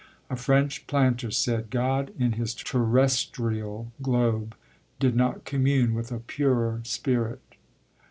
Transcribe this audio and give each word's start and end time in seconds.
A 0.31 0.35
French 0.35 0.87
planter 0.87 1.29
said, 1.29 1.69
"God 1.69 2.11
in 2.17 2.31
his 2.31 2.55
terrestrial 2.55 3.91
globe 4.01 4.55
did 4.99 5.15
not 5.15 5.45
commune 5.45 5.93
with 5.93 6.11
a 6.11 6.17
purer 6.17 6.81
spirit." 6.83 7.43